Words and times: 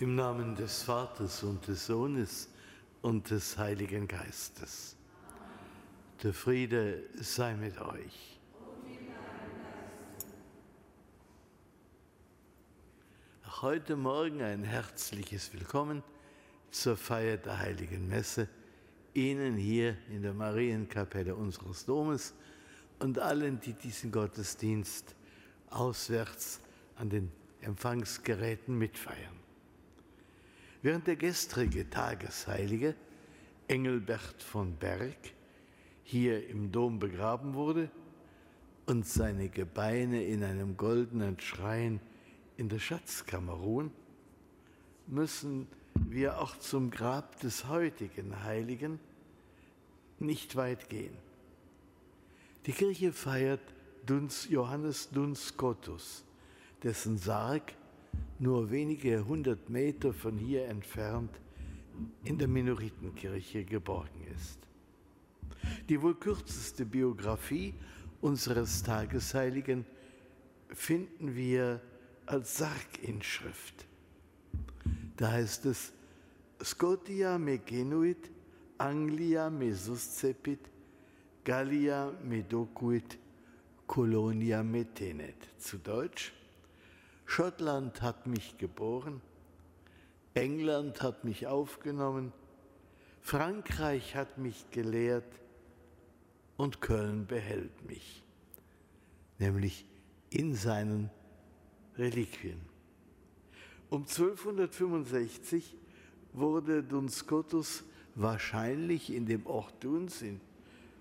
Im 0.00 0.14
Namen 0.14 0.54
des 0.54 0.84
Vaters 0.84 1.42
und 1.42 1.66
des 1.66 1.86
Sohnes 1.86 2.48
und 3.02 3.28
des 3.30 3.58
Heiligen 3.58 4.06
Geistes. 4.06 4.94
Der 6.22 6.32
Friede 6.32 7.02
sei 7.16 7.56
mit 7.56 7.80
euch. 7.80 8.38
Heute 13.60 13.96
Morgen 13.96 14.40
ein 14.40 14.62
herzliches 14.62 15.52
Willkommen 15.52 16.04
zur 16.70 16.96
Feier 16.96 17.36
der 17.36 17.58
Heiligen 17.58 18.06
Messe. 18.06 18.48
Ihnen 19.14 19.56
hier 19.56 19.96
in 20.10 20.22
der 20.22 20.32
Marienkapelle 20.32 21.34
unseres 21.34 21.84
Domes 21.84 22.34
und 23.00 23.18
allen, 23.18 23.58
die 23.58 23.72
diesen 23.72 24.12
Gottesdienst 24.12 25.16
auswärts 25.70 26.60
an 26.94 27.10
den 27.10 27.32
Empfangsgeräten 27.62 28.78
mitfeiern. 28.78 29.37
Während 30.80 31.08
der 31.08 31.16
gestrige 31.16 31.90
Tagesheilige 31.90 32.94
Engelbert 33.66 34.42
von 34.42 34.76
Berg 34.76 35.16
hier 36.04 36.48
im 36.48 36.70
Dom 36.70 37.00
begraben 37.00 37.54
wurde 37.54 37.90
und 38.86 39.04
seine 39.04 39.48
Gebeine 39.48 40.22
in 40.24 40.44
einem 40.44 40.76
goldenen 40.76 41.40
Schrein 41.40 42.00
in 42.56 42.68
der 42.68 42.78
Schatzkammer 42.78 43.54
ruhen, 43.54 43.90
müssen 45.08 45.66
wir 45.94 46.40
auch 46.40 46.56
zum 46.58 46.92
Grab 46.92 47.40
des 47.40 47.66
heutigen 47.66 48.44
Heiligen 48.44 49.00
nicht 50.20 50.54
weit 50.54 50.88
gehen. 50.88 51.16
Die 52.66 52.72
Kirche 52.72 53.12
feiert 53.12 53.60
Duns, 54.06 54.48
Johannes 54.48 55.10
Duns 55.10 55.48
Scotus, 55.48 56.24
dessen 56.84 57.18
Sarg 57.18 57.74
nur 58.38 58.70
wenige 58.70 59.26
hundert 59.26 59.68
Meter 59.68 60.12
von 60.12 60.38
hier 60.38 60.66
entfernt 60.66 61.30
in 62.24 62.38
der 62.38 62.48
Minoritenkirche 62.48 63.64
geborgen 63.64 64.26
ist. 64.34 64.58
Die 65.88 66.00
wohl 66.00 66.14
kürzeste 66.14 66.84
Biografie 66.84 67.74
unseres 68.20 68.82
Tagesheiligen 68.82 69.84
finden 70.68 71.34
wir 71.34 71.80
als 72.26 72.58
Sarginschrift. 72.58 73.86
Da 75.16 75.32
heißt 75.32 75.66
es, 75.66 75.92
Scotia 76.62 77.38
me 77.38 77.58
genuit, 77.58 78.30
Anglia 78.78 79.50
me 79.50 79.74
suscepit, 79.74 80.60
Gallia 81.44 82.12
me 82.22 82.42
docuit, 82.42 83.18
Colonia 83.86 84.62
me 84.62 84.84
tenet. 84.94 85.48
Zu 85.58 85.78
Deutsch, 85.78 86.32
Schottland 87.28 88.00
hat 88.00 88.26
mich 88.26 88.56
geboren, 88.56 89.20
England 90.32 91.02
hat 91.02 91.24
mich 91.24 91.46
aufgenommen, 91.46 92.32
Frankreich 93.20 94.16
hat 94.16 94.38
mich 94.38 94.70
gelehrt 94.70 95.30
und 96.56 96.80
Köln 96.80 97.26
behält 97.26 97.84
mich, 97.86 98.24
nämlich 99.38 99.84
in 100.30 100.54
seinen 100.54 101.10
Reliquien. 101.98 102.60
Um 103.90 104.02
1265 104.02 105.76
wurde 106.32 106.82
Duns 106.82 107.18
Scotus 107.18 107.84
wahrscheinlich 108.14 109.12
in 109.12 109.26
dem 109.26 109.46
Ort 109.46 109.84
Duns 109.84 110.22
in 110.22 110.40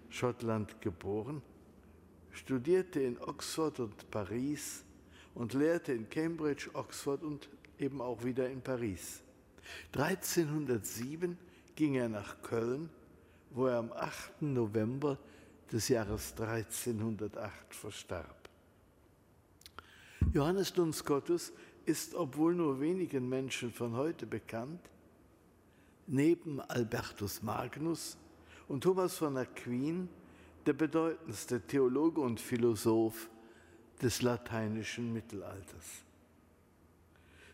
Schottland 0.09 0.81
geboren, 0.81 1.41
studierte 2.31 2.99
in 2.99 3.17
Oxford 3.17 3.79
und 3.79 4.11
Paris, 4.11 4.83
und 5.37 5.53
lehrte 5.53 5.93
in 5.93 6.09
Cambridge, 6.09 6.67
Oxford 6.73 7.23
und 7.23 7.47
eben 7.77 8.01
auch 8.01 8.23
wieder 8.23 8.49
in 8.49 8.59
Paris. 8.59 9.21
1307 9.93 11.37
ging 11.75 11.93
er 11.93 12.09
nach 12.09 12.41
Köln, 12.41 12.89
wo 13.51 13.67
er 13.67 13.77
am 13.77 13.91
8. 13.91 14.41
November 14.41 15.19
des 15.71 15.89
Jahres 15.89 16.31
1308 16.31 17.75
verstarb. 17.75 18.49
Johannes 20.33 20.73
Duns 20.73 20.97
Scotus 20.97 21.53
ist, 21.85 22.15
obwohl 22.15 22.55
nur 22.55 22.81
wenigen 22.81 23.29
Menschen 23.29 23.71
von 23.71 23.95
heute 23.95 24.25
bekannt, 24.25 24.89
neben 26.07 26.59
Albertus 26.61 27.43
Magnus 27.43 28.17
und 28.67 28.83
Thomas 28.83 29.15
von 29.17 29.37
Aquin 29.37 30.09
der 30.65 30.73
bedeutendste 30.73 31.61
Theologe 31.61 32.21
und 32.21 32.39
Philosoph 32.39 33.29
des 34.01 34.21
lateinischen 34.21 35.13
Mittelalters. 35.13 36.03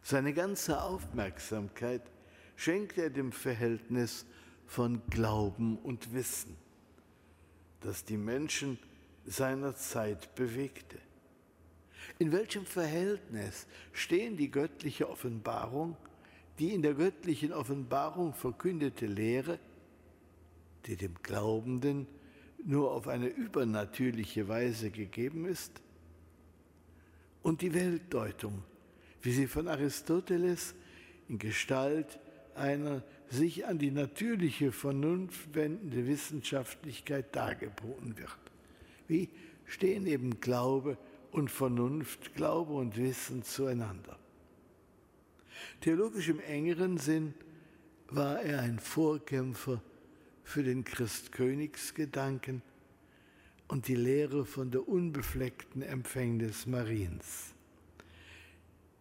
Seine 0.02 0.34
ganze 0.34 0.82
Aufmerksamkeit 0.82 2.02
schenkt 2.56 2.98
er 2.98 3.10
dem 3.10 3.32
Verhältnis 3.32 4.26
von 4.66 5.02
Glauben 5.10 5.78
und 5.78 6.14
Wissen, 6.14 6.56
das 7.82 8.04
die 8.04 8.18
Menschen 8.18 8.78
seiner 9.26 9.76
Zeit 9.76 10.36
bewegte. 10.36 10.98
In 12.20 12.32
welchem 12.32 12.66
Verhältnis 12.66 13.66
stehen 13.94 14.36
die 14.36 14.52
göttliche 14.52 15.10
Offenbarung, 15.10 15.96
die 16.60 16.74
in 16.74 16.82
der 16.82 16.94
göttlichen 16.94 17.54
Offenbarung 17.54 18.34
verkündete 18.34 19.06
Lehre, 19.06 19.58
die 20.86 20.98
dem 20.98 21.16
Glaubenden 21.24 22.08
nur 22.66 22.92
auf 22.92 23.08
eine 23.08 23.28
übernatürliche 23.28 24.48
Weise 24.48 24.92
gegeben 24.92 25.46
ist, 25.46 25.82
und 27.44 27.62
die 27.62 27.74
Weltdeutung, 27.74 28.64
wie 29.22 29.32
sie 29.32 29.48
von 29.48 29.68
Aristoteles 29.68 30.74
in 31.30 31.38
Gestalt 31.38 32.20
einer 32.56 33.04
sich 33.30 33.66
an 33.66 33.78
die 33.78 33.92
natürliche 33.92 34.72
Vernunft 34.72 35.54
wendende 35.54 36.08
Wissenschaftlichkeit 36.08 37.36
dargeboten 37.36 38.18
wird. 38.18 38.38
Wie 39.08 39.30
stehen 39.66 40.08
eben 40.08 40.40
Glaube 40.40 40.98
und 41.32 41.50
Vernunft, 41.50 42.36
Glaube 42.36 42.74
und 42.74 42.98
Wissen 42.98 43.44
zueinander? 43.44 44.18
Theologisch 45.82 46.30
im 46.30 46.40
engeren 46.40 46.98
Sinn 46.98 47.34
war 48.10 48.42
er 48.42 48.62
ein 48.62 48.80
Vorkämpfer 48.80 49.82
für 50.44 50.64
den 50.64 50.84
Christkönigsgedanken, 50.84 52.62
und 53.74 53.88
die 53.88 53.96
Lehre 53.96 54.46
von 54.46 54.70
der 54.70 54.88
unbefleckten 54.88 55.82
Empfängnis 55.82 56.68
Mariens. 56.68 57.56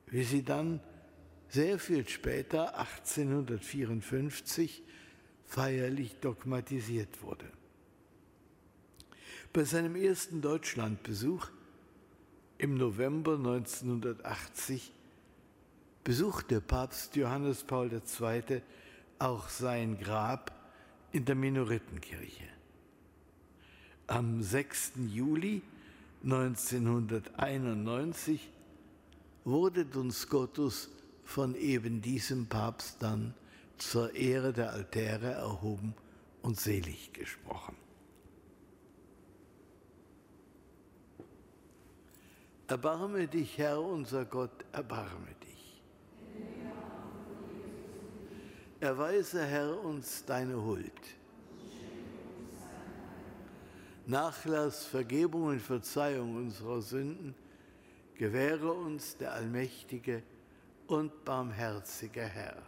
Wie 0.06 0.24
sie 0.24 0.42
dann 0.42 0.80
sehr 1.50 1.78
viel 1.78 2.08
später, 2.08 2.78
1854, 2.78 4.82
feierlich 5.44 6.16
dogmatisiert 6.20 7.20
wurde. 7.20 7.44
Bei 9.52 9.64
seinem 9.64 9.94
ersten 9.94 10.40
Deutschlandbesuch 10.40 11.50
im 12.56 12.78
November 12.78 13.36
1980 13.36 14.90
besuchte 16.02 16.62
Papst 16.62 17.14
Johannes 17.14 17.62
Paul 17.62 17.90
II. 17.92 18.62
auch 19.18 19.50
sein 19.50 19.98
Grab 19.98 20.50
in 21.12 21.26
der 21.26 21.34
Minoritenkirche. 21.34 22.51
Am 24.12 24.42
6. 24.42 24.92
Juli 25.08 25.62
1991 26.22 28.50
wurde 29.46 29.86
Duns 29.86 30.20
Scotus 30.20 30.90
von 31.24 31.54
eben 31.54 32.02
diesem 32.02 32.46
Papst 32.46 32.98
dann 33.00 33.32
zur 33.78 34.14
Ehre 34.14 34.52
der 34.52 34.74
Altäre 34.74 35.30
erhoben 35.30 35.94
und 36.42 36.60
selig 36.60 37.14
gesprochen. 37.14 37.74
Erbarme 42.68 43.28
dich, 43.28 43.56
Herr 43.56 43.80
unser 43.80 44.26
Gott, 44.26 44.66
erbarme 44.72 45.34
dich. 45.42 45.82
Erweise, 48.78 49.46
Herr, 49.46 49.82
uns 49.82 50.26
deine 50.26 50.62
Huld. 50.62 50.92
Nachlass, 54.06 54.84
Vergebung 54.84 55.44
und 55.44 55.62
Verzeihung 55.62 56.36
unserer 56.36 56.82
Sünden 56.82 57.34
gewähre 58.14 58.72
uns 58.72 59.16
der 59.16 59.32
allmächtige 59.32 60.22
und 60.86 61.24
barmherzige 61.24 62.22
Herr. 62.22 62.62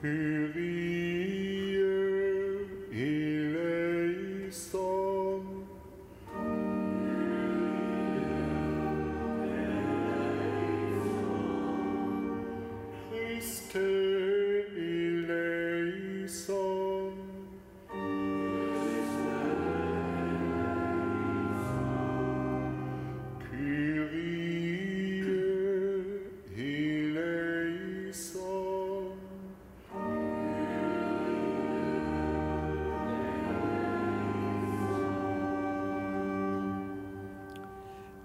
Kyrie 0.00 0.79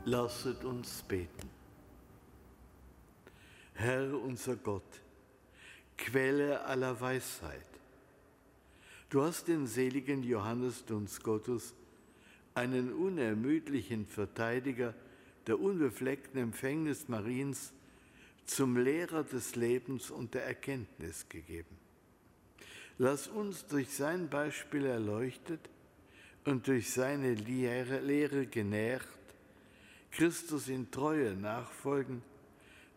Lasset 0.08 0.64
uns 0.64 1.02
beten. 1.02 1.50
Herr 3.74 4.14
unser 4.22 4.56
Gott, 4.56 5.02
Quelle 5.98 6.64
aller 6.64 7.02
Weisheit, 7.02 7.66
du 9.10 9.24
hast 9.24 9.48
den 9.48 9.66
seligen 9.66 10.22
Johannes 10.22 10.86
Duns 10.86 11.24
Gottes, 11.24 11.74
einen 12.54 12.94
unermüdlichen 12.94 14.06
Verteidiger 14.06 14.94
der 15.48 15.60
unbefleckten 15.60 16.40
Empfängnis 16.40 17.08
Mariens, 17.08 17.74
zum 18.46 18.78
Lehrer 18.78 19.24
des 19.24 19.56
Lebens 19.56 20.12
und 20.12 20.36
der 20.36 20.46
Erkenntnis 20.46 21.28
gegeben. 21.30 21.80
Lass 23.00 23.28
uns 23.28 23.66
durch 23.66 23.90
sein 23.90 24.30
Beispiel 24.30 24.86
erleuchtet 24.86 25.68
und 26.46 26.68
durch 26.68 26.92
seine 26.92 27.34
Lehre, 27.34 28.02
Lehre 28.02 28.46
genährt 28.46 29.08
Christus 30.16 30.70
in 30.70 30.92
Treue 30.92 31.34
nachfolgen, 31.36 32.22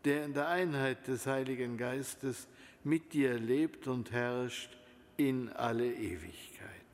der 0.04 0.24
in 0.24 0.34
der 0.34 0.48
Einheit 0.48 1.08
des 1.08 1.26
Heiligen 1.26 1.76
Geistes 1.76 2.46
mit 2.84 3.12
dir 3.12 3.34
lebt 3.34 3.88
und 3.88 4.12
herrscht 4.12 4.76
in 5.16 5.48
alle 5.50 5.92
Ewigkeit. 5.92 6.88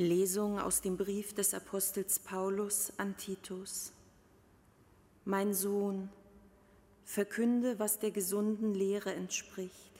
Lesung 0.00 0.60
aus 0.60 0.80
dem 0.80 0.96
Brief 0.96 1.34
des 1.34 1.54
Apostels 1.54 2.20
Paulus 2.20 2.92
an 2.98 3.16
Titus. 3.16 3.92
Mein 5.24 5.52
Sohn, 5.52 6.08
verkünde, 7.04 7.80
was 7.80 7.98
der 7.98 8.12
gesunden 8.12 8.74
Lehre 8.74 9.12
entspricht. 9.12 9.90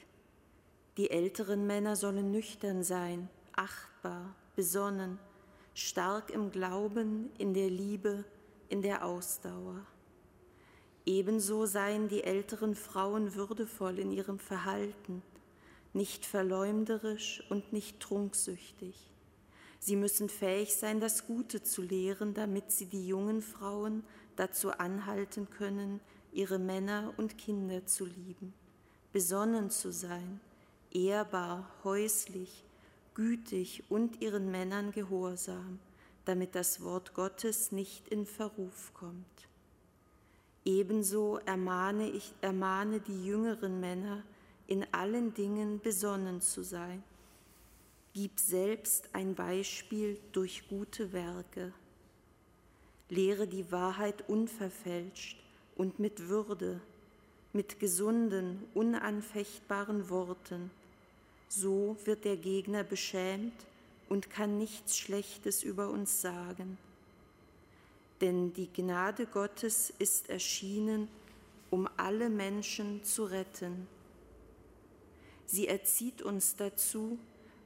Die 0.95 1.11
älteren 1.11 1.67
Männer 1.67 1.97
sollen 1.97 2.31
nüchtern 2.31 2.81
sein, 2.81 3.27
achtbar, 3.57 4.33
besonnen, 4.55 5.19
stark 5.73 6.29
im 6.29 6.49
Glauben, 6.49 7.29
in 7.37 7.53
der 7.53 7.69
Liebe, 7.69 8.23
in 8.69 8.81
der 8.81 9.03
Ausdauer. 9.03 9.85
Ebenso 11.05 11.65
seien 11.65 12.07
die 12.07 12.23
älteren 12.23 12.73
Frauen 12.73 13.35
würdevoll 13.35 13.99
in 13.99 14.13
ihrem 14.13 14.39
Verhalten, 14.39 15.21
nicht 15.91 16.25
verleumderisch 16.25 17.43
und 17.49 17.73
nicht 17.73 17.99
trunksüchtig 17.99 19.09
Sie 19.79 19.95
müssen 19.95 20.29
fähig 20.29 20.75
sein, 20.75 20.99
das 20.99 21.25
Gute 21.25 21.63
zu 21.63 21.81
lehren, 21.81 22.33
damit 22.33 22.71
sie 22.71 22.85
die 22.85 23.07
jungen 23.07 23.41
Frauen 23.41 24.03
dazu 24.35 24.71
anhalten 24.71 25.49
können, 25.49 26.01
ihre 26.33 26.59
Männer 26.59 27.13
und 27.17 27.37
Kinder 27.37 27.85
zu 27.85 28.05
lieben, 28.05 28.53
besonnen 29.13 29.69
zu 29.69 29.91
sein, 29.91 30.41
ehrbar, 30.91 31.71
häuslich, 31.83 32.63
gütig 33.15 33.83
und 33.89 34.21
ihren 34.21 34.51
Männern 34.51 34.91
gehorsam, 34.91 35.79
damit 36.25 36.55
das 36.55 36.83
Wort 36.83 37.13
Gottes 37.13 37.71
nicht 37.71 38.07
in 38.09 38.25
Verruf 38.25 38.93
kommt. 38.93 39.25
Ebenso 40.65 41.37
ermahne 41.45 42.09
ich 42.09 42.33
ermahne 42.41 42.99
die 42.99 43.25
jüngeren 43.25 43.79
Männer, 43.79 44.23
in 44.67 44.85
allen 44.93 45.33
Dingen 45.33 45.79
besonnen 45.79 46.41
zu 46.41 46.63
sein 46.63 47.03
Gib 48.21 48.37
selbst 48.37 49.07
ein 49.13 49.33
Beispiel 49.33 50.19
durch 50.33 50.67
gute 50.67 51.13
Werke. 51.13 51.71
Lehre 53.07 53.47
die 53.47 53.71
Wahrheit 53.71 54.27
unverfälscht 54.27 55.41
und 55.77 55.99
mit 55.99 56.27
Würde, 56.27 56.81
mit 57.53 57.79
gesunden, 57.79 58.65
unanfechtbaren 58.73 60.09
Worten. 60.09 60.69
So 61.47 61.95
wird 62.03 62.25
der 62.25 62.35
Gegner 62.35 62.83
beschämt 62.83 63.53
und 64.09 64.29
kann 64.29 64.57
nichts 64.57 64.97
Schlechtes 64.97 65.63
über 65.63 65.87
uns 65.87 66.19
sagen. 66.19 66.77
Denn 68.19 68.51
die 68.51 68.67
Gnade 68.67 69.27
Gottes 69.27 69.93
ist 69.97 70.29
erschienen, 70.29 71.07
um 71.69 71.87
alle 71.95 72.29
Menschen 72.29 73.01
zu 73.05 73.23
retten. 73.23 73.87
Sie 75.45 75.69
erzieht 75.69 76.21
uns 76.21 76.57
dazu, 76.57 77.17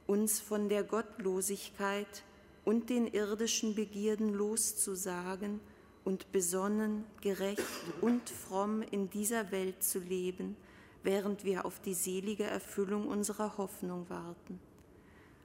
uns 0.06 0.40
von 0.40 0.68
der 0.68 0.84
Gottlosigkeit 0.84 2.24
und 2.64 2.90
den 2.90 3.06
irdischen 3.06 3.74
Begierden 3.74 4.32
loszusagen 4.32 5.60
und 6.04 6.32
besonnen, 6.32 7.04
gerecht 7.20 7.62
und 8.00 8.28
fromm 8.28 8.82
in 8.82 9.10
dieser 9.10 9.50
Welt 9.50 9.82
zu 9.82 9.98
leben, 9.98 10.56
während 11.02 11.44
wir 11.44 11.64
auf 11.64 11.80
die 11.80 11.94
selige 11.94 12.44
Erfüllung 12.44 13.08
unserer 13.08 13.56
Hoffnung 13.58 14.08
warten, 14.08 14.60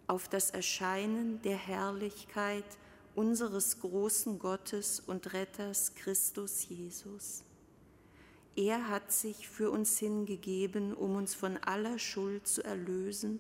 auf 0.07 0.27
das 0.27 0.51
Erscheinen 0.51 1.41
der 1.41 1.57
Herrlichkeit 1.57 2.65
unseres 3.15 3.79
großen 3.79 4.39
Gottes 4.39 5.01
und 5.05 5.33
Retters 5.33 5.95
Christus 5.95 6.67
Jesus. 6.69 7.43
Er 8.55 8.89
hat 8.89 9.11
sich 9.11 9.47
für 9.47 9.71
uns 9.71 9.97
hingegeben, 9.99 10.93
um 10.93 11.15
uns 11.15 11.33
von 11.33 11.57
aller 11.57 11.97
Schuld 11.99 12.47
zu 12.47 12.63
erlösen 12.63 13.39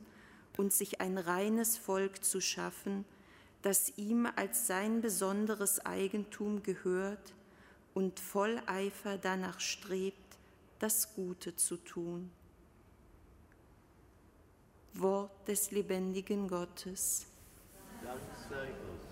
und 0.59 0.73
sich 0.73 0.99
ein 0.99 1.17
reines 1.17 1.77
Volk 1.77 2.21
zu 2.21 2.41
schaffen, 2.41 3.05
das 3.61 3.93
ihm 3.95 4.27
als 4.35 4.67
sein 4.67 4.99
besonderes 4.99 5.85
Eigentum 5.85 6.63
gehört 6.63 7.33
und 7.93 8.19
voll 8.19 8.61
Eifer 8.65 9.17
danach 9.17 9.61
strebt, 9.61 10.37
das 10.79 11.15
Gute 11.15 11.55
zu 11.55 11.77
tun. 11.77 12.29
Wort 14.95 15.47
des 15.47 15.71
lebendigen 15.71 16.49
Gottes. 16.49 17.27
Dank 18.03 18.19
sei 18.49 18.67
Gott. 18.67 19.08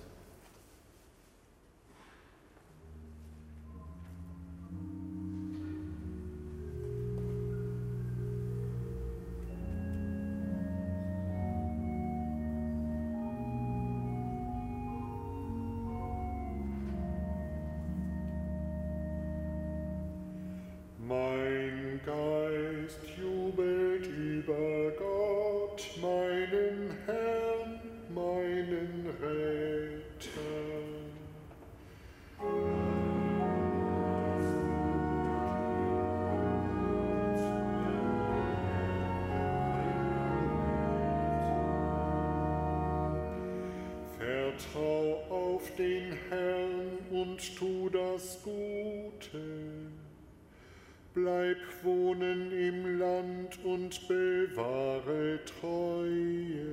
Bleib 51.14 51.58
wohnen 51.82 52.52
im 52.52 53.00
Land 53.00 53.58
und 53.66 54.08
bewahre 54.08 55.40
Treue. 55.46 56.68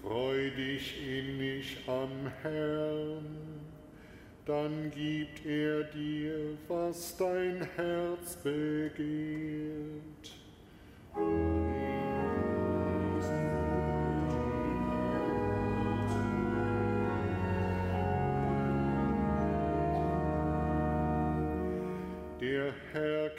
Freu 0.00 0.50
dich 0.56 0.94
innig 1.06 1.76
am 1.86 2.32
Herrn, 2.42 3.26
dann 4.46 4.90
gibt 4.90 5.44
er 5.44 5.84
dir, 5.84 6.56
was 6.66 7.16
dein 7.18 7.68
Herz 7.76 8.36
begehrt. 8.36 8.96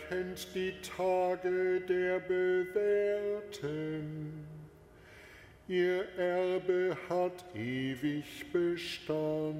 Kennt 0.10 0.48
die 0.56 0.74
Tage 0.82 1.82
der 1.82 2.20
Bewährten. 2.20 3.68
Ihr 5.68 6.08
Erbe 6.18 6.98
hat 7.10 7.44
ewig 7.54 8.46
Bestand. 8.54 9.56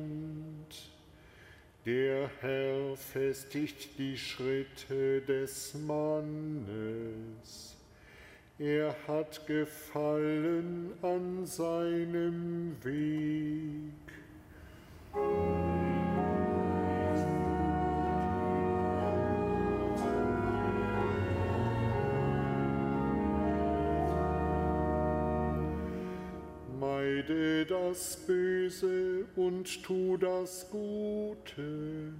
Der 1.86 2.29
Herr 2.41 2.96
festigt 2.96 3.89
die 3.98 4.17
Schritte 4.17 5.22
des 5.22 5.74
Mannes. 5.74 7.75
Er 8.60 8.96
hat 9.08 9.46
gefallen 9.48 10.94
an 11.01 11.46
seinem 11.46 12.75
Weg. 12.84 13.94
Meide 27.08 27.66
das 27.66 28.18
Böse 28.28 29.26
und 29.38 29.82
tu 29.84 30.18
das 30.18 30.70
Gute, 30.70 32.12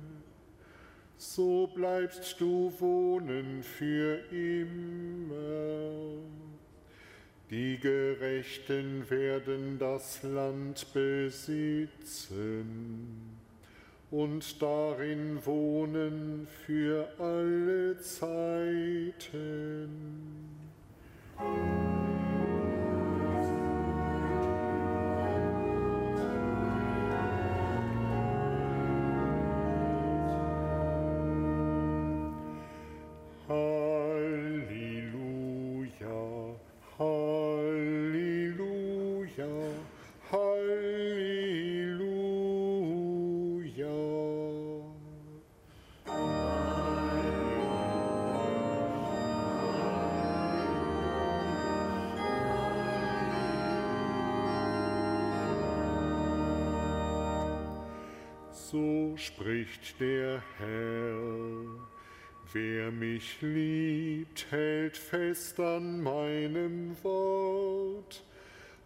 so 1.18 1.68
bleibst 1.76 2.40
du 2.40 2.72
wohnen 2.80 3.64
für 3.64 4.20
immer. 4.32 6.22
Die 7.50 7.78
Gerechten 7.78 9.10
werden 9.10 9.78
das 9.78 10.24
Land 10.24 10.88
besitzen 10.94 12.66
und 14.10 14.62
darin 14.62 15.46
wohnen 15.46 16.48
für 16.66 17.10
alle 17.20 18.00
Zeiten. 18.00 19.18
Spricht 59.68 60.00
der 60.00 60.42
Herr. 60.58 61.16
Wer 62.54 62.92
mich 62.92 63.42
liebt, 63.42 64.46
hält 64.50 64.96
fest 64.96 65.60
an 65.60 66.02
meinem 66.02 66.96
Wort. 67.04 68.24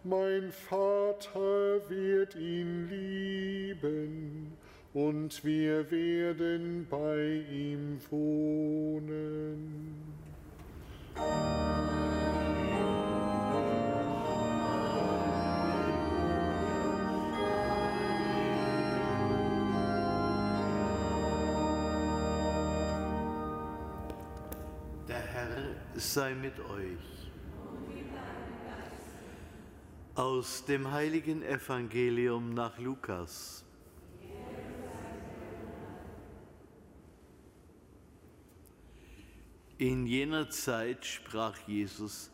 Mein 0.04 0.50
Vater 0.50 1.88
wird 1.88 2.34
ihn 2.34 2.88
lieben, 2.88 4.52
und 4.94 5.44
wir 5.44 5.88
werden 5.90 6.86
bei 6.90 7.44
ihm 7.50 7.98
wohnen. 8.10 9.94
Sei 26.02 26.34
mit 26.34 26.58
euch. 26.58 27.30
Aus 30.14 30.64
dem 30.66 30.90
heiligen 30.90 31.42
Evangelium 31.42 32.52
nach 32.52 32.78
Lukas. 32.78 33.64
In 39.78 40.06
jener 40.06 40.50
Zeit 40.50 41.06
sprach 41.06 41.56
Jesus, 41.66 42.30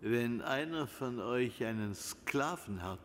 wenn 0.00 0.42
einer 0.42 0.86
von 0.86 1.18
euch 1.18 1.64
einen 1.64 1.94
Sklaven 1.94 2.82
hat, 2.82 3.00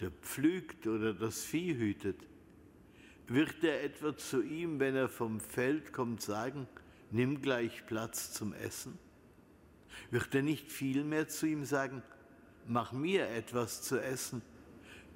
der 0.00 0.10
pflügt 0.10 0.86
oder 0.86 1.14
das 1.14 1.42
Vieh 1.44 1.74
hütet, 1.74 2.18
wird 3.28 3.62
er 3.62 3.84
etwa 3.84 4.16
zu 4.16 4.42
ihm, 4.42 4.80
wenn 4.80 4.96
er 4.96 5.08
vom 5.08 5.38
Feld 5.40 5.92
kommt, 5.92 6.22
sagen, 6.22 6.66
nimm 7.10 7.42
gleich 7.42 7.86
Platz 7.86 8.32
zum 8.32 8.52
Essen? 8.52 8.98
Wird 10.10 10.34
er 10.34 10.42
nicht 10.42 10.70
vielmehr 10.70 11.28
zu 11.28 11.46
ihm 11.46 11.64
sagen, 11.64 12.02
mach 12.66 12.92
mir 12.92 13.28
etwas 13.28 13.82
zu 13.82 14.00
essen, 14.00 14.42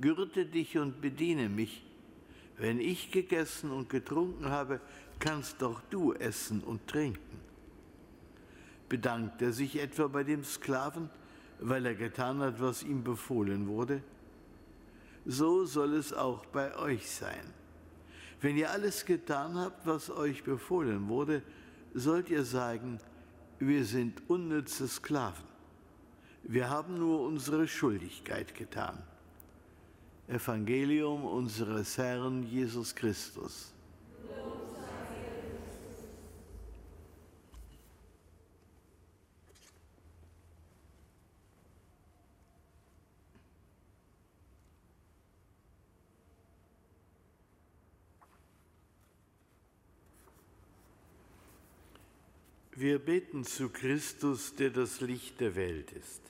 gürte 0.00 0.46
dich 0.46 0.78
und 0.78 1.00
bediene 1.00 1.48
mich. 1.48 1.84
Wenn 2.58 2.80
ich 2.80 3.10
gegessen 3.10 3.70
und 3.70 3.88
getrunken 3.88 4.46
habe, 4.46 4.80
kannst 5.18 5.62
doch 5.62 5.80
du 5.90 6.12
essen 6.12 6.62
und 6.62 6.86
trinken. 6.86 7.40
Bedankt 8.88 9.40
er 9.40 9.52
sich 9.52 9.80
etwa 9.80 10.06
bei 10.08 10.24
dem 10.24 10.44
Sklaven, 10.44 11.08
weil 11.60 11.86
er 11.86 11.94
getan 11.94 12.40
hat, 12.40 12.60
was 12.60 12.82
ihm 12.82 13.04
befohlen 13.04 13.66
wurde? 13.66 14.02
So 15.24 15.64
soll 15.64 15.94
es 15.94 16.12
auch 16.12 16.44
bei 16.46 16.76
euch 16.76 17.08
sein. 17.08 17.54
Wenn 18.40 18.56
ihr 18.56 18.70
alles 18.70 19.06
getan 19.06 19.56
habt, 19.56 19.86
was 19.86 20.10
euch 20.10 20.42
befohlen 20.42 21.08
wurde, 21.08 21.42
sollt 21.94 22.30
ihr 22.30 22.44
sagen, 22.44 22.98
wir 23.58 23.84
sind 23.84 24.22
unnütze 24.28 24.88
Sklaven. 24.88 25.44
Wir 26.42 26.68
haben 26.68 26.98
nur 26.98 27.20
unsere 27.20 27.68
Schuldigkeit 27.68 28.54
getan. 28.54 28.98
Evangelium 30.28 31.24
unseres 31.24 31.98
Herrn 31.98 32.42
Jesus 32.42 32.94
Christus. 32.94 33.71
Wir 52.82 52.98
beten 52.98 53.44
zu 53.44 53.68
Christus, 53.68 54.56
der 54.56 54.70
das 54.70 55.00
Licht 55.00 55.40
der 55.40 55.54
Welt 55.54 55.92
ist. 55.92 56.20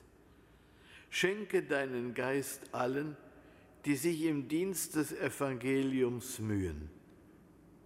Schenke 1.09 1.63
deinen 1.63 2.13
Geist 2.13 2.61
allen, 2.75 3.17
die 3.85 3.95
sich 3.95 4.21
im 4.21 4.47
Dienst 4.47 4.95
des 4.95 5.13
Evangeliums 5.13 6.37
mühen. 6.37 6.91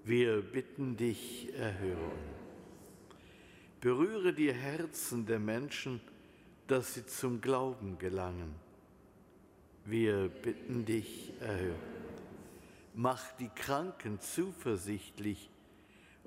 Wir 0.04 0.42
bitten 0.42 0.98
dich, 0.98 1.48
erhöre. 1.54 2.12
Berühre 3.80 4.34
die 4.34 4.52
Herzen 4.52 5.26
der 5.26 5.40
Menschen, 5.40 6.02
dass 6.68 6.96
sie 6.96 7.06
zum 7.06 7.40
Glauben 7.40 7.98
gelangen. 7.98 8.54
Wir 9.86 10.28
bitten 10.28 10.84
dich, 10.84 11.32
erhöre. 11.40 11.80
Mach 12.96 13.32
die 13.38 13.48
Kranken 13.48 14.20
zuversichtlich, 14.20 15.50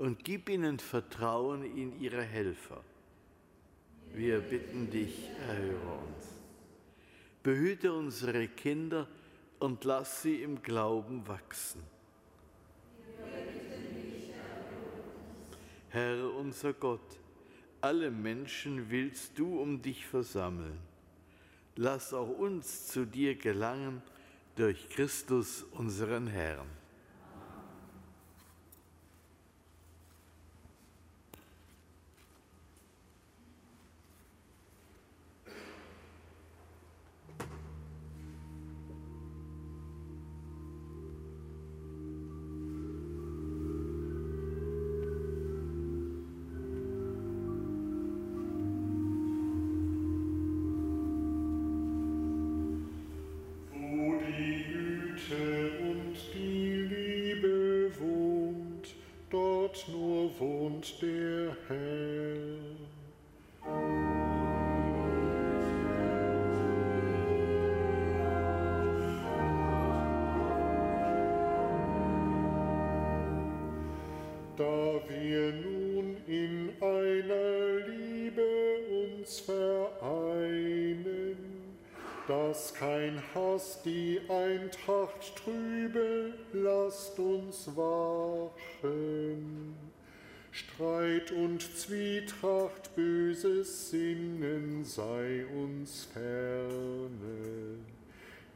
und 0.00 0.25
gib 0.25 0.49
ihnen 0.49 0.78
Vertrauen 0.78 1.62
in 1.62 2.00
ihre 2.00 2.23
Helfer. 2.23 2.83
Wir 4.14 4.40
bitten 4.40 4.90
dich, 4.90 5.28
erhöre 5.47 5.99
uns. 5.99 6.26
Behüte 7.42 7.92
unsere 7.92 8.49
Kinder 8.49 9.07
und 9.59 9.85
lass 9.85 10.23
sie 10.23 10.42
im 10.42 10.62
Glauben 10.62 11.28
wachsen. 11.28 11.83
Herr 15.91 16.34
unser 16.34 16.73
Gott, 16.73 17.21
alle 17.82 18.10
Menschen 18.10 18.89
willst 18.89 19.39
du 19.39 19.60
um 19.60 19.82
dich 19.82 20.06
versammeln. 20.06 20.78
Lass 21.76 22.15
auch 22.15 22.39
uns 22.39 22.86
zu 22.86 23.04
dir 23.04 23.34
gelangen 23.34 24.00
durch 24.56 24.89
Christus 24.89 25.63
unseren 25.73 26.26
Herrn. 26.26 26.79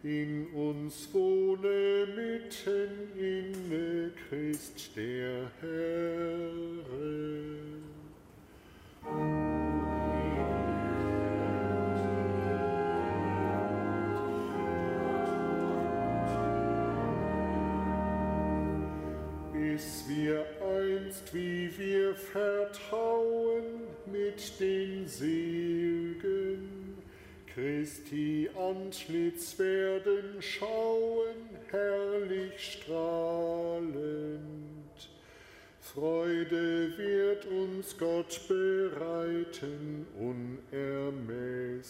In 0.04 0.48
uns 0.48 1.08
wohne 1.14 2.06
mitten 2.14 3.08
inne 3.18 4.12
Christ 4.28 4.94
der 4.94 5.50
Herr. 5.62 6.50
Bis 19.54 20.04
wir 20.06 20.44
einst, 20.60 21.32
wie 21.32 21.70
wir 21.78 22.14
vertrauen, 22.14 23.64
mit 24.12 24.60
den 24.60 25.08
Segen 25.08 26.84
Christi 27.54 28.33
Antlitz 28.50 29.58
werden 29.58 30.40
schauen, 30.40 31.48
herrlich 31.70 32.78
strahlend. 32.80 34.40
Freude 35.80 36.96
wird 36.96 37.46
uns 37.46 37.96
Gott 37.96 38.40
bereiten, 38.48 40.06
unermesslich, 40.72 41.84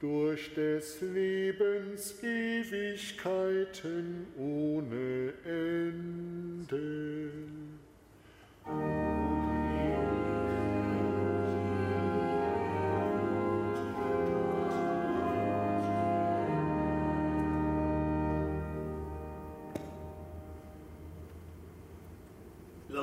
durch 0.00 0.54
des 0.54 1.00
Lebens 1.00 2.22
Ewigkeiten 2.22 4.26
ohne 4.38 5.32
Ende. 5.44 7.32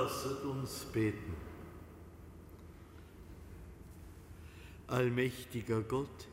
Lasset 0.10 0.44
uns 0.44 0.86
beten. 0.86 1.36
Allmächtiger 4.88 5.82
Gott, 5.82 6.28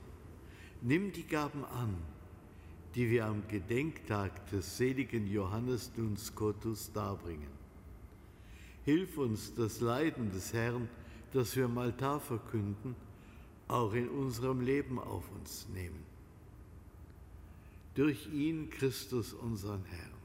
nimm 0.80 1.12
die 1.12 1.26
Gaben 1.26 1.62
an, 1.66 1.94
die 2.94 3.10
wir 3.10 3.26
am 3.26 3.46
Gedenktag 3.48 4.48
des 4.48 4.78
seligen 4.78 5.26
Johannes 5.26 5.92
Duns 5.92 6.28
Scotus 6.28 6.90
darbringen. 6.90 7.50
Hilf 8.86 9.18
uns, 9.18 9.54
das 9.54 9.80
Leiden 9.80 10.30
des 10.30 10.54
Herrn, 10.54 10.88
das 11.34 11.54
wir 11.54 11.66
im 11.66 11.76
Altar 11.76 12.18
verkünden, 12.18 12.96
auch 13.68 13.92
in 13.92 14.08
unserem 14.08 14.62
Leben 14.62 14.98
auf 14.98 15.30
uns 15.32 15.68
nehmen. 15.68 16.02
Durch 17.94 18.26
ihn, 18.32 18.70
Christus, 18.70 19.34
unseren 19.34 19.84
Herrn. 19.84 20.15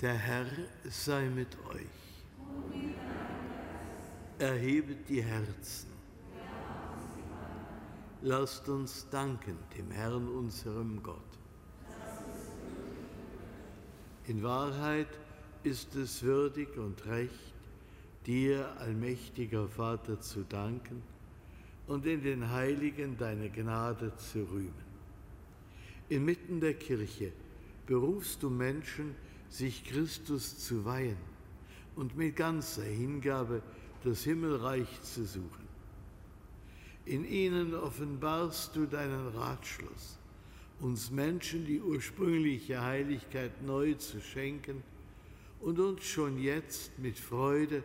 Der 0.00 0.14
Herr 0.14 0.46
sei 0.88 1.28
mit 1.28 1.56
euch. 1.74 1.86
Erhebet 4.38 5.08
die 5.08 5.24
Herzen. 5.24 5.88
Lasst 8.22 8.68
uns 8.68 9.08
danken 9.10 9.58
dem 9.76 9.90
Herrn, 9.90 10.28
unserem 10.28 11.02
Gott. 11.02 11.16
In 14.28 14.40
Wahrheit 14.44 15.08
ist 15.64 15.96
es 15.96 16.22
würdig 16.22 16.76
und 16.76 17.04
recht, 17.06 17.54
dir, 18.24 18.70
allmächtiger 18.78 19.66
Vater, 19.66 20.20
zu 20.20 20.44
danken 20.44 21.02
und 21.88 22.06
in 22.06 22.22
den 22.22 22.52
Heiligen 22.52 23.18
deine 23.18 23.50
Gnade 23.50 24.14
zu 24.14 24.44
rühmen. 24.44 24.88
Inmitten 26.08 26.60
der 26.60 26.74
Kirche 26.74 27.32
berufst 27.84 28.44
du 28.44 28.48
Menschen, 28.48 29.16
sich 29.48 29.84
Christus 29.84 30.58
zu 30.58 30.84
weihen 30.84 31.16
und 31.96 32.16
mit 32.16 32.36
ganzer 32.36 32.84
Hingabe 32.84 33.62
das 34.04 34.22
Himmelreich 34.24 35.02
zu 35.02 35.24
suchen. 35.24 35.68
In 37.04 37.24
ihnen 37.24 37.74
offenbarst 37.74 38.76
du 38.76 38.86
deinen 38.86 39.28
Ratschluss, 39.28 40.18
uns 40.80 41.10
Menschen 41.10 41.64
die 41.64 41.80
ursprüngliche 41.80 42.82
Heiligkeit 42.82 43.62
neu 43.62 43.94
zu 43.94 44.20
schenken 44.20 44.82
und 45.60 45.80
uns 45.80 46.04
schon 46.04 46.38
jetzt 46.38 46.98
mit 46.98 47.18
Freude 47.18 47.82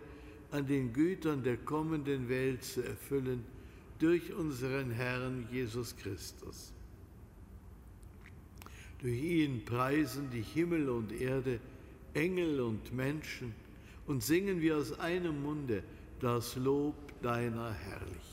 an 0.51 0.67
den 0.67 0.93
Gütern 0.93 1.41
der 1.41 1.57
kommenden 1.57 2.29
Welt 2.29 2.63
zu 2.63 2.83
erfüllen 2.83 3.43
durch 3.97 4.33
unseren 4.33 4.91
Herrn 4.91 5.47
Jesus 5.51 5.95
Christus. 5.95 6.73
Durch 9.03 9.21
ihn 9.21 9.65
preisen 9.65 10.29
dich 10.31 10.47
Himmel 10.53 10.89
und 10.89 11.11
Erde, 11.11 11.59
Engel 12.13 12.61
und 12.61 12.93
Menschen 12.93 13.53
und 14.07 14.23
singen 14.23 14.61
wir 14.61 14.77
aus 14.77 14.97
einem 14.97 15.43
Munde 15.43 15.83
das 16.21 16.55
Lob 16.55 16.95
deiner 17.21 17.73
Herrlichkeit. 17.73 18.32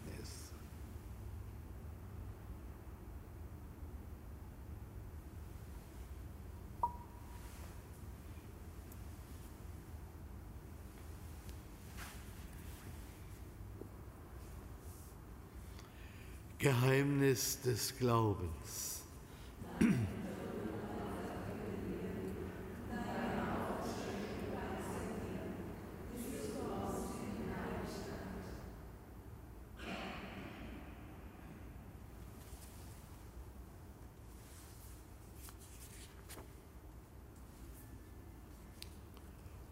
Geheimnis 16.61 17.59
des 17.61 17.97
Glaubens. 17.97 19.01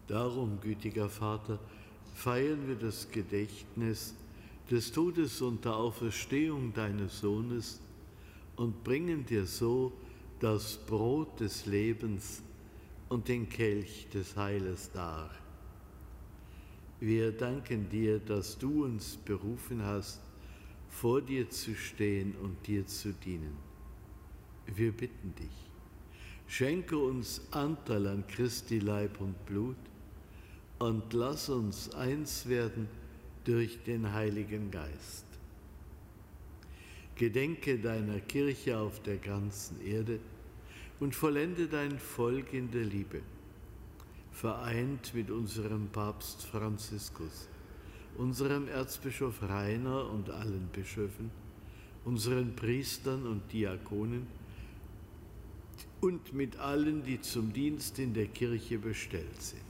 Darum, 0.08 0.60
gütiger 0.60 1.08
Vater, 1.08 1.60
feiern 2.16 2.66
wir 2.66 2.74
das 2.74 3.08
Gedächtnis 3.12 4.12
des 4.70 4.92
Todes 4.92 5.42
und 5.42 5.64
der 5.64 5.74
Auferstehung 5.74 6.72
deines 6.72 7.20
Sohnes 7.20 7.80
und 8.54 8.84
bringen 8.84 9.26
dir 9.26 9.44
so 9.44 9.92
das 10.38 10.76
Brot 10.76 11.40
des 11.40 11.66
Lebens 11.66 12.42
und 13.08 13.26
den 13.26 13.48
Kelch 13.48 14.06
des 14.14 14.36
Heiles 14.36 14.90
dar. 14.92 15.30
Wir 17.00 17.32
danken 17.32 17.88
dir, 17.88 18.20
dass 18.20 18.58
du 18.58 18.84
uns 18.84 19.16
berufen 19.16 19.82
hast, 19.82 20.20
vor 20.88 21.20
dir 21.20 21.50
zu 21.50 21.74
stehen 21.74 22.36
und 22.36 22.64
dir 22.66 22.86
zu 22.86 23.12
dienen. 23.12 23.56
Wir 24.66 24.92
bitten 24.92 25.34
dich, 25.34 25.70
schenke 26.46 26.96
uns 26.96 27.40
Anteil 27.50 28.06
an 28.06 28.24
Christi 28.28 28.78
Leib 28.78 29.20
und 29.20 29.44
Blut 29.46 29.76
und 30.78 31.12
lass 31.12 31.48
uns 31.48 31.92
eins 31.94 32.48
werden 32.48 32.88
durch 33.50 33.82
den 33.82 34.12
Heiligen 34.12 34.70
Geist. 34.70 35.26
Gedenke 37.16 37.80
deiner 37.80 38.20
Kirche 38.20 38.78
auf 38.78 39.02
der 39.02 39.16
ganzen 39.16 39.84
Erde 39.84 40.20
und 41.00 41.16
vollende 41.16 41.66
dein 41.66 41.98
Volk 41.98 42.52
in 42.52 42.70
der 42.70 42.84
Liebe, 42.84 43.22
vereint 44.30 45.12
mit 45.14 45.32
unserem 45.32 45.88
Papst 45.88 46.46
Franziskus, 46.46 47.48
unserem 48.16 48.68
Erzbischof 48.68 49.42
Rainer 49.42 50.08
und 50.10 50.30
allen 50.30 50.68
Bischöfen, 50.72 51.32
unseren 52.04 52.54
Priestern 52.54 53.26
und 53.26 53.52
Diakonen 53.52 54.28
und 56.00 56.32
mit 56.32 56.56
allen, 56.56 57.02
die 57.02 57.20
zum 57.20 57.52
Dienst 57.52 57.98
in 57.98 58.14
der 58.14 58.28
Kirche 58.28 58.78
bestellt 58.78 59.42
sind. 59.42 59.69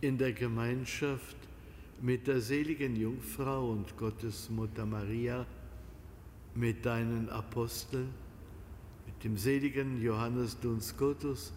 in 0.00 0.16
der 0.16 0.32
Gemeinschaft 0.32 1.36
mit 2.00 2.26
der 2.28 2.40
seligen 2.40 2.94
Jungfrau 2.94 3.70
und 3.70 3.96
Gottesmutter 3.96 4.86
Maria, 4.86 5.44
mit 6.54 6.86
deinen 6.86 7.28
Aposteln, 7.28 8.08
mit 9.06 9.24
dem 9.24 9.36
seligen 9.36 10.00
Johannes 10.00 10.58
Duns 10.60 10.88
Scotus 10.88 11.52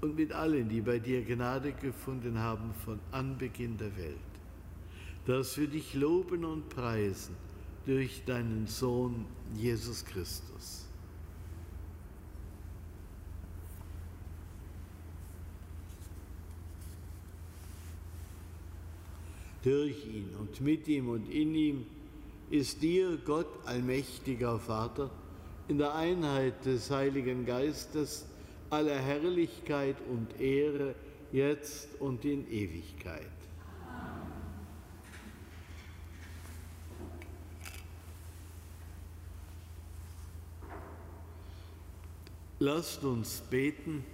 und 0.00 0.16
mit 0.16 0.32
allen, 0.32 0.68
die 0.68 0.80
bei 0.80 0.98
dir 0.98 1.22
Gnade 1.22 1.72
gefunden 1.72 2.38
haben 2.38 2.74
von 2.84 2.98
Anbeginn 3.12 3.76
der 3.76 3.96
Welt, 3.96 4.16
dass 5.24 5.56
wir 5.56 5.68
dich 5.68 5.94
loben 5.94 6.44
und 6.44 6.68
preisen 6.68 7.34
durch 7.86 8.24
deinen 8.24 8.66
Sohn 8.66 9.24
Jesus 9.54 10.04
Christus. 10.04 10.85
Durch 19.66 20.06
ihn 20.06 20.30
und 20.38 20.60
mit 20.60 20.86
ihm 20.86 21.08
und 21.08 21.28
in 21.28 21.52
ihm 21.56 21.86
ist 22.50 22.82
dir, 22.82 23.18
Gott, 23.24 23.48
allmächtiger 23.64 24.60
Vater, 24.60 25.10
in 25.66 25.78
der 25.78 25.92
Einheit 25.96 26.64
des 26.64 26.88
Heiligen 26.92 27.44
Geistes 27.44 28.26
aller 28.70 28.94
Herrlichkeit 28.94 29.96
und 30.08 30.40
Ehre, 30.40 30.94
jetzt 31.32 31.88
und 31.98 32.24
in 32.24 32.48
Ewigkeit. 32.48 33.26
Lasst 42.60 43.02
uns 43.02 43.42
beten, 43.50 44.04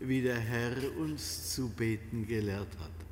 wie 0.00 0.22
der 0.22 0.40
Herr 0.40 0.74
uns 0.98 1.54
zu 1.54 1.68
beten 1.68 2.26
gelehrt 2.26 2.78
hat. 2.80 3.11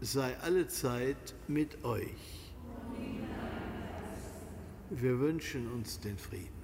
sei 0.00 0.36
allezeit 0.40 1.34
mit 1.48 1.84
euch. 1.84 2.52
Wir 4.90 5.18
wünschen 5.18 5.70
uns 5.72 6.00
den 6.00 6.16
Frieden. 6.16 6.57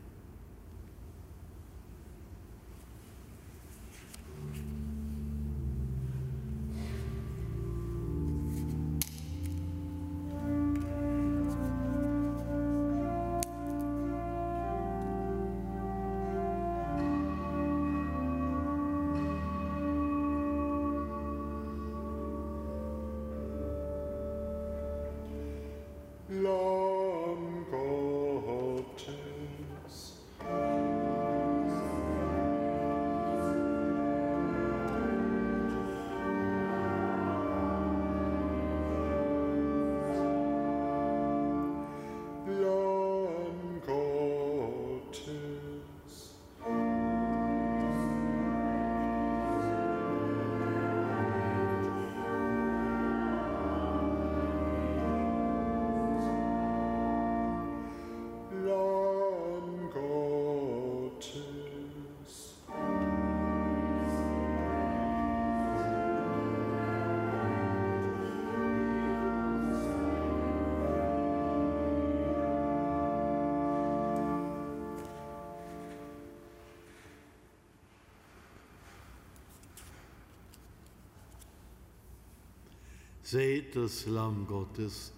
Seht 83.34 83.74
das 83.74 84.06
Lamm 84.06 84.46
Gottes, 84.46 85.12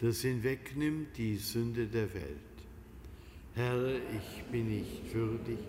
das 0.00 0.22
hinwegnimmt 0.22 1.16
die 1.16 1.36
Sünde 1.36 1.86
der 1.86 2.12
Welt. 2.12 2.56
Herr, 3.54 3.86
ich 3.88 4.42
bin 4.50 4.66
nicht 4.66 5.14
würdig, 5.14 5.60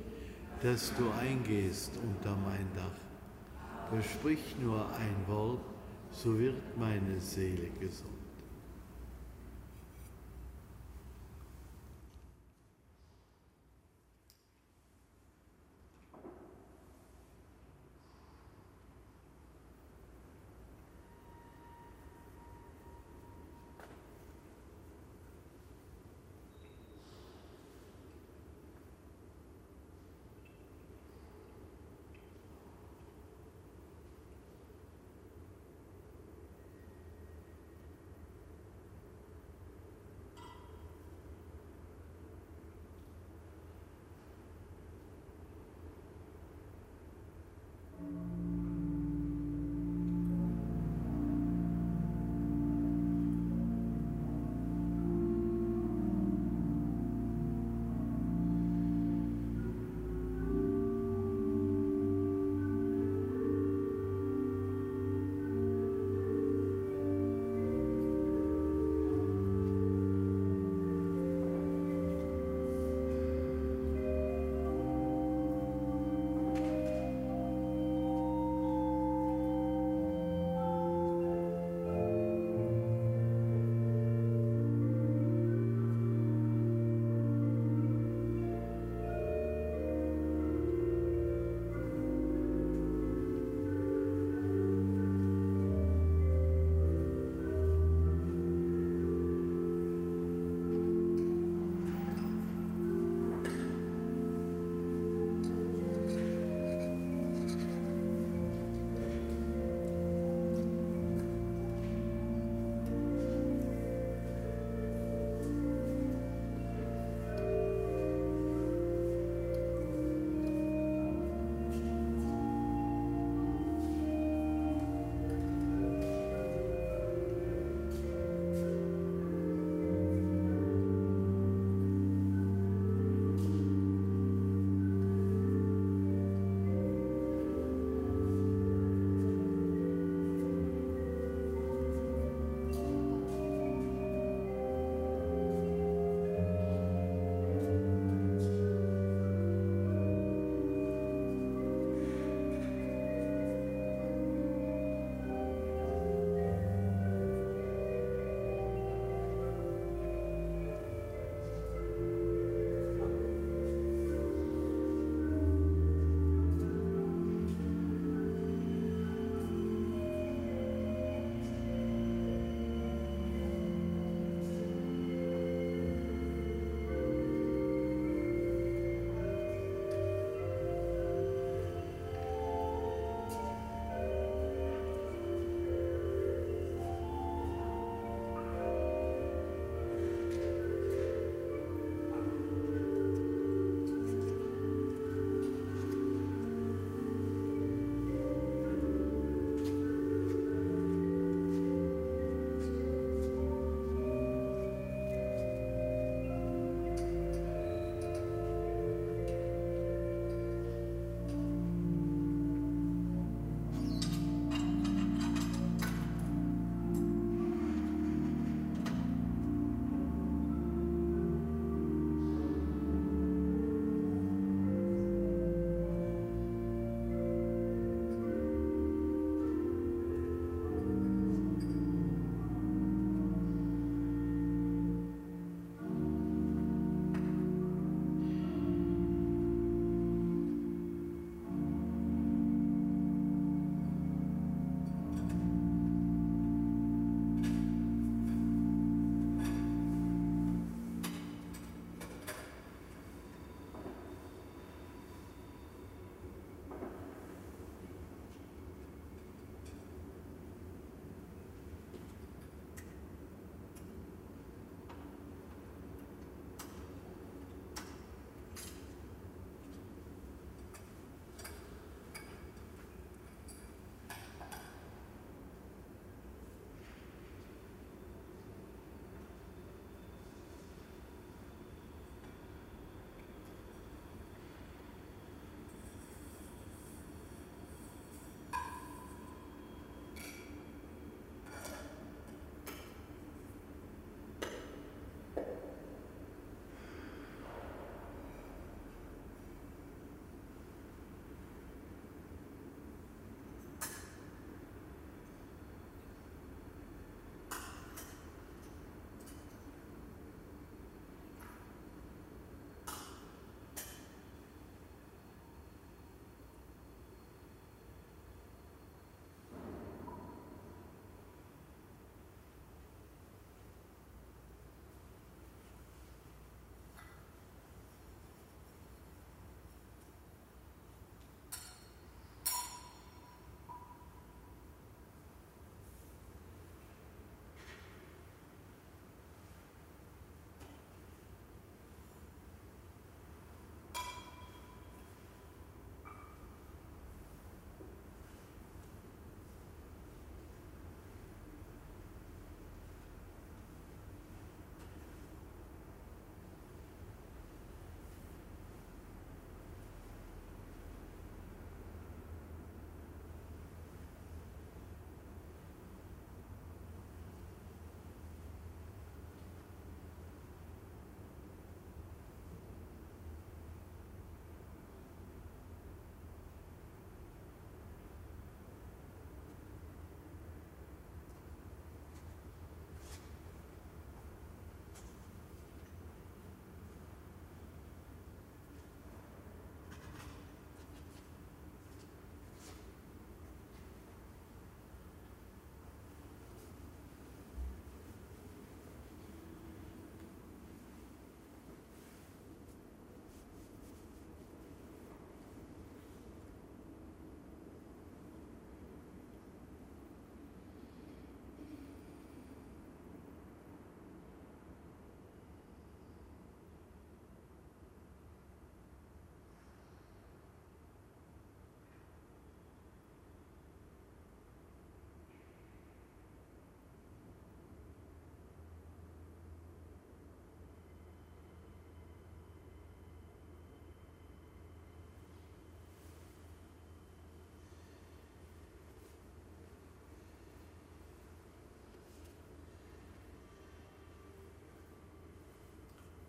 dass 0.63 0.91
du 0.95 1.11
eingehst 1.11 1.91
unter 1.97 2.35
mein 2.37 2.67
Dach. 2.75 3.91
Versprich 3.91 4.55
nur 4.59 4.89
ein 4.95 5.15
Wort, 5.27 5.61
so 6.09 6.39
wird 6.39 6.55
meine 6.79 7.21
Seele 7.21 7.69
gesund. 7.79 8.12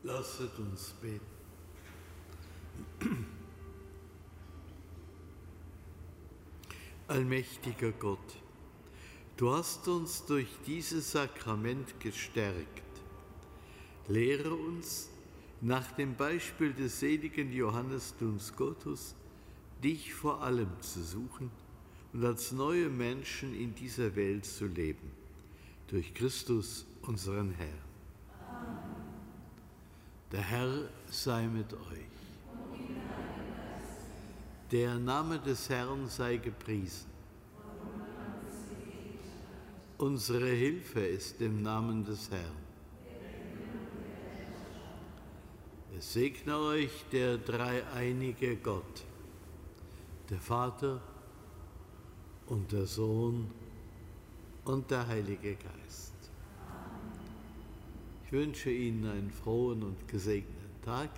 Lasset 0.05 0.59
uns 0.59 0.93
beten. 1.01 1.25
Allmächtiger 7.09 7.91
Gott, 7.93 8.37
du 9.39 9.51
hast 9.51 9.89
uns 9.89 10.27
durch 10.27 10.49
dieses 10.67 11.13
Sakrament 11.13 11.99
gestärkt. 12.01 12.83
Lehre 14.07 14.55
uns, 14.55 15.09
nach 15.63 15.93
dem 15.93 16.15
Beispiel 16.15 16.75
des 16.75 17.01
seligen 17.01 17.51
Johannes 17.51 18.15
Duns 18.19 18.49
Scotus, 18.49 19.15
dich 19.83 20.13
vor 20.13 20.43
allem 20.43 20.69
zu 20.83 21.03
suchen 21.03 21.51
und 22.13 22.23
als 22.23 22.53
neue 22.53 22.91
Menschen 22.91 23.55
in 23.55 23.75
dieser 23.75 24.15
Welt 24.17 24.45
zu 24.45 24.67
leben. 24.67 25.11
Durch 25.87 26.13
Christus, 26.13 26.85
unseren 27.01 27.53
Herrn. 27.53 27.94
Der 30.35 30.43
Herr 30.43 30.89
sei 31.11 31.47
mit 31.47 31.73
euch. 31.73 32.11
Der 34.73 34.97
Name 34.97 35.39
des 35.39 35.69
Herrn 35.69 36.09
sei 36.09 36.39
gepriesen. 36.39 37.09
Unsere 39.97 40.49
Hilfe 40.49 41.07
ist 41.07 41.41
im 41.41 41.63
Namen 41.63 42.05
des 42.05 42.33
Herrn. 42.33 42.65
Es 45.97 46.15
segne 46.15 46.59
euch 46.59 47.05
der 47.13 47.39
dreieinige 47.39 48.57
Gott, 48.57 49.05
der 50.31 50.41
Vater 50.41 51.01
und 52.47 52.73
der 52.73 52.87
Sohn 52.87 53.53
und 54.65 54.91
der 54.91 55.07
Heilige 55.07 55.55
Geist. 55.55 56.14
Ich 58.35 58.41
wünsche 58.41 58.71
Ihnen 58.71 59.07
einen 59.07 59.31
frohen 59.31 59.85
und 59.85 60.09
gesegneten 60.09 60.83
Tag. 60.83 61.09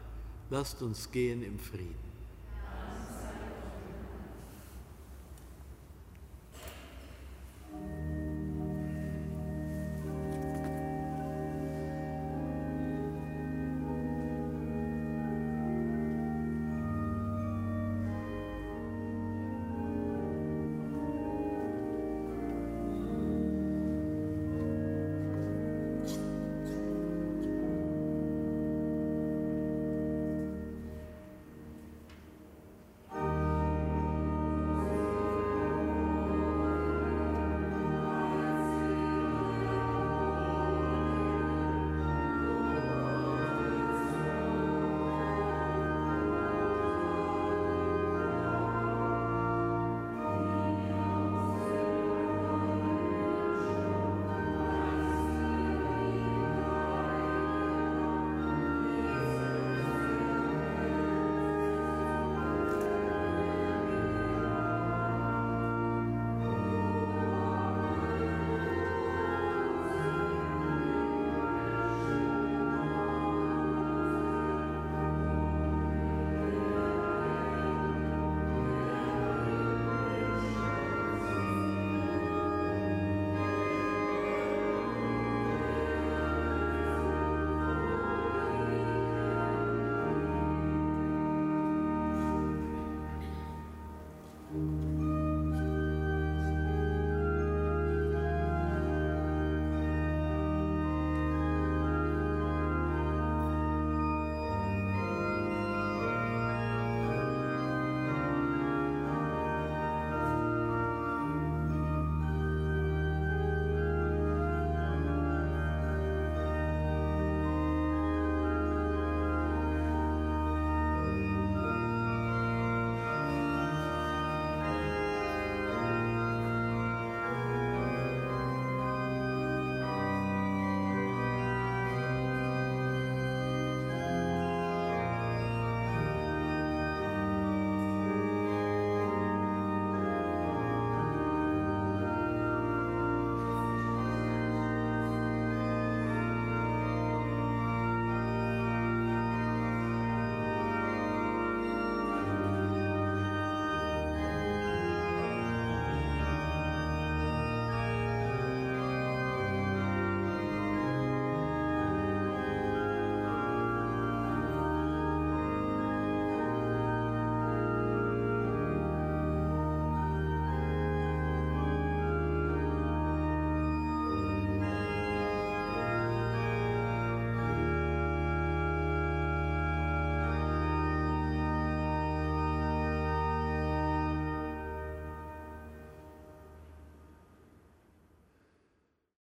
Lasst 0.51 0.83
uns 0.83 1.11
gehen 1.11 1.43
im 1.43 1.59
Frieden. 1.59 2.06